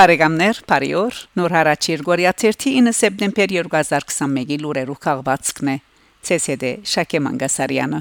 [0.00, 5.74] Բարեկամներ, Փարիոր, Նոր հարաճ Երգորիա 9 սեպտեմբեր 2021-ի լուրերով քաղվածքն է։
[6.36, 8.00] ՑՍԴ Շակե Մանգասարյանը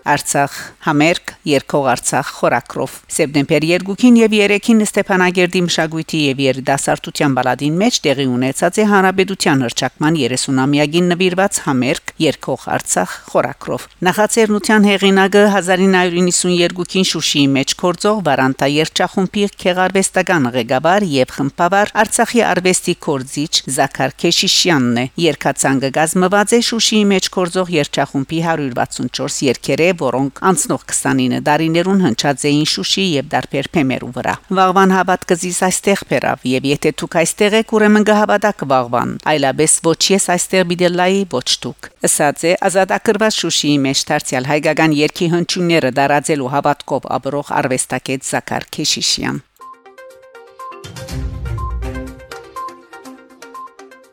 [0.02, 8.00] Արցախ համերկ երկող Արցախ խորակրով սեպտեմբեր 2-ին եւ 3-ին Ստեփանագերդի մշակույթի եւ երիտասարդության բալադին մեջ
[8.06, 17.46] տեղի ունեցած է հանրապետության հրճակման 30-ամյակին նվիրված համերկ երկող Արցախ խորակրով նախաձեռնության հեղինակը 1992-ին Շուշիի
[17.58, 25.92] մեջ կորձող Վարանտա երջախումբի քեղարվեստական ղեկավար եւ խմբավար Արցախի արվեստի կորձիչ Զաքար Քեշիշյանն է երկացանգը
[25.98, 33.06] գազմված է Շուշիի մեջ կորձող երջախումբի 164 երկերը որոնք անցնող 29 դարիներուն հնչած էին Շուշի
[33.12, 38.66] եւ դարբեր փեմերու վրա։ Վաղվան հավատքզիս այստեղ փերավ եւ եթե դուք այստեղ եք ուրեմն կհավատաք
[38.72, 44.98] վաղվան, այլապես ոչ ես այստեղ բիդելայի ոչ դուք։ Ասած է ազատագրված Շուշիի մեջ դարձյալ հայկական
[45.02, 49.42] երկի հնչյունները դարածելու հավատքով ապրող արվեստագետ Զաքար Քեշիշյան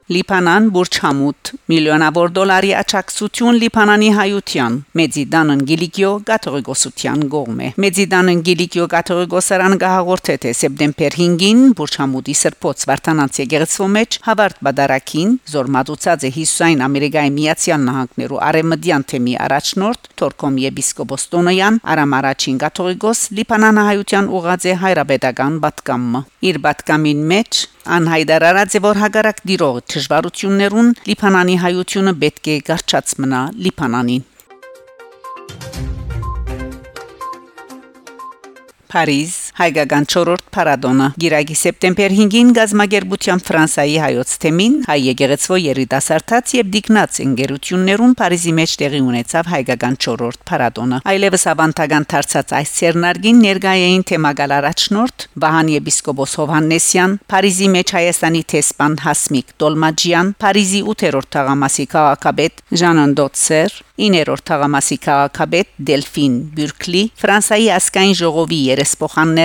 [0.09, 9.77] Լիբանան Բուրչամուտ միլիոնավոր դոլարի աճակցություն Լիբանանի հայության Մեծիդանն Գիլիկիո կաթողիկոսության գողմ է Մեծիդանն Գիլիկիո կաթողիկոսարան
[9.83, 17.35] գահորթե թե սեպտեմբեր 5-ին Բուրչամուտի սրբոց Վարդանանց եկեղեցու մեջ հավարտ բադարակին զորմատուցած է Հիսուսային Ամերիկայի
[17.37, 24.75] Միացյալ Նահանգներու արեմդյան թեմի առաջնորդ Թորկոմ եպիսկոպոս Տոնոյան Արամ առաջին կաթողիկոս Լիբանան հայության ուղած է
[24.89, 27.61] հայրաբեդական պատկամը իր պատկամին մեջ
[27.99, 34.27] անհայդարարած է որ հագարակ դիրող դժվարություններուն Լիբանանի հայությունը պետք է գարչած մնա Լիբանանին
[38.89, 46.71] Փարիզ հայկական 4-րդ փարադոնը Գիրագի սեպտեմբեր 5-ին գազագերբության Ֆրանսայի հայոց թեմին հայ եկեղեցվո երիտասարդաց եւ
[46.75, 54.07] դիկնած ընկերություններուն Փարիզի մեջ տեղի ունեցավ հայկական 4-րդ փարադոնը այլևս ավանդական դարձած այս ցերնարգին ներգայային
[54.13, 62.65] թեմագալ առաջնորդ Վահան եպիսկոպոս Հովհաննեսյան Փարիզի մեջ Հայաստանի տեսփան Հասմիկ Տոլմաջյան Փարիզի 8-րդ թաղամասի քաղաքապետ
[62.83, 68.61] Ժանոն Դոցեր 9-րդ թաղամասի քաղաքապետ Դելֆին Բյուրկլի Ֆրանսայի ասկային ժողովի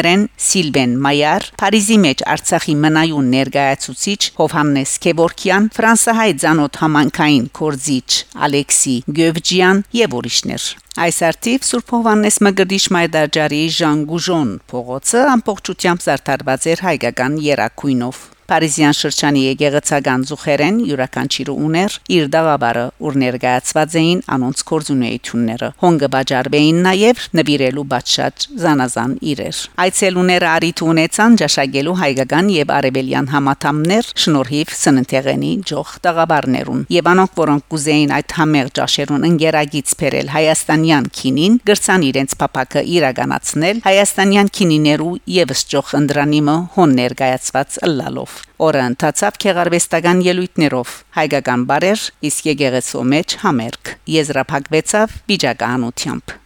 [0.03, 8.09] երեսփոխաններեն Սիլվեն Մայար Փարիզի մեջ Արցախի մնայուն ներկայացուցիչ Հովհաննես Քևորքյան Ֆրանսահայ ցանոթ համանքային կորզիչ
[8.47, 10.67] Ալեքսի Գևջյան եւ ուրիշներ
[11.03, 18.95] Այս արդիվ Սուրբ Հովանես Մգրդիչ Մայդաջարի Ժան Գուժոն փողոցը ամբողջությամբ զարդարված էր հայկական երակույնով Փարիզյան
[18.97, 27.21] շրջանի եկեղեցական զուխերեն յուրաքանչյուրը ուներ իր դաղաբարը, ուր ներկայացված էին անոնց կորզունեությունները։ Հոնգը բաժարվեին նաև
[27.39, 35.95] նվիրելու բաճած զանազան իրեր։ Այցելուները արիթ ունեցան ճաշակելու հայկական եւ արևելյան համատամներ շնորհիվ սննդեղենի ջող
[36.03, 42.85] դաղաբարներուն։ Եվ անոնք, որոնք կուզեին այդ համեղ ճաշերուն ընկերագից բերել հայաստանյան քինին, գրցան իրենց փապակը
[42.97, 48.32] իրականացնել հայաստանյան քինիներու եւս ջող ընդրանիմը հոն ներկայացված ըլլալով
[48.67, 56.37] Օրը ընթացավ քեղարվեստական ելույթներով հայկական բարեր իսկ եկեղեցու մեջ համերգ եզրափակվեցավ վիճակահանությամբ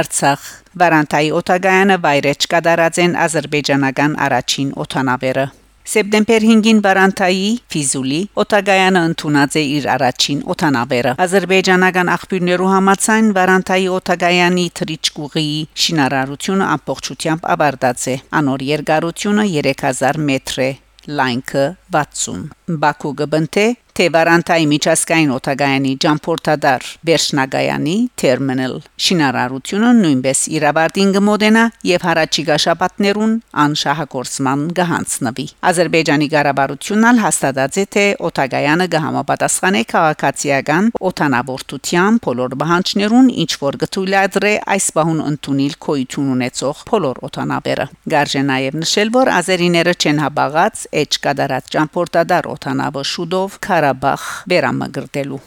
[0.00, 0.42] Արցախ
[0.80, 5.46] Վարանտայի օտագայանը վայրեջ կդարած են ազերբայջանական առաջին օթանավերը
[5.90, 14.66] Սեպտեմբեր 5-ին Բարանտայի Ֆիզուլի Օտագայանը ընդունած է իր առաջին օտանավերը։ Ադրբեջանական աղբյուրներու համաձայն Բարանտայի Օտագայանի
[14.80, 15.44] թրիչկուղի
[15.86, 20.70] շինարարությունը ամբողջությամբ ավարտած է։ Անոր երկարությունը 3000 մետր է
[21.18, 21.64] լայնքը
[21.98, 23.66] 60 Բաքու գբնթե
[24.00, 34.62] թե Վարանտայի միջազգային օտագայանի ճամփորդադար Բերշնագայանի terminal շինարարությունը նույնպես իրավարտին կմոդենա եւ հարաճիգա շաբաթներուն անշահագործման
[34.78, 44.54] կհանցնվի Ադրբեջանի ղարաբարությունն հաստատած է թե օտագայանը կհամապատասխանե քաղաքացիական օտանաբորտության բոլոր բանջներուն ինչ որ գթույլադրե
[44.80, 51.20] այս բահուն ընդունել քոյություն ունեցող բոլոր օտանաբերը Գարժե նաև նշել որ ազերիները չեն հաբաղած էջ
[51.28, 55.38] կդարած ճամփորդադար օտանավը շուդով Ղարաբաղ վերամագրդելու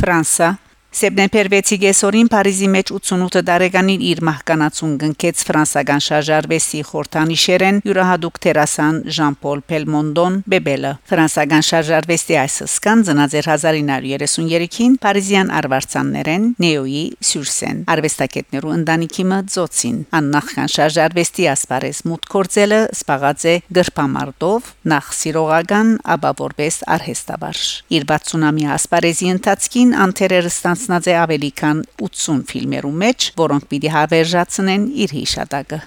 [0.00, 0.48] Ֆրանսա
[0.92, 8.98] Սեպտեմբեր 6-ի գեսորին Փարիզի մեջ 88 տարեկանին իր մահկանացուն գնքեց ֆրանսական շարժարվեստի խորթանիշերեն յուրահատուկ տերասան
[9.16, 19.26] Ժան-Պոլ Պելմոնդոն Բեբելը ֆրանսական շարժարվեստի այս սկան ծնած 1933-ին Փարիզյան արվարձաններեն Նեոյի Սյուրսեն արվեստագետներու ընտանիքի
[19.32, 27.66] մծոցին աննախքան շարժարվեստի ասպարեզ մուտ կորցելը սպաղած է գրփամարտով նախ սիրողական ապա որպես արհեստավարժ
[27.96, 34.86] իր 60-ամյա ասպարեզի ընթացքին անտերերս ստանցնած է ավելի քան 80 ֆիլմերու մեջ, որոնք պիտի հավերժացնեն
[35.04, 35.78] իր հիշատակը։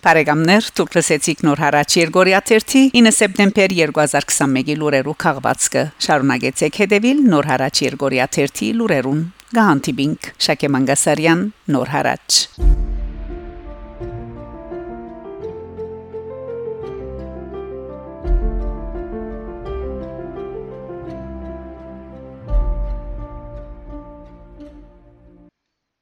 [0.00, 7.50] Բարեկամներ, դուք լսեցիք նոր հարաճ Երգորիա 3-ի 9 սեպտեմբեր 2021-ի լուրերու քաղվածքը։ Շարունակեցեք հետևել նոր
[7.52, 9.24] հարաճ Երգորիա 3-ի լուրերուն։
[9.60, 12.46] Գահանտիբինք Շակե Մանգասարյան նոր հարաճ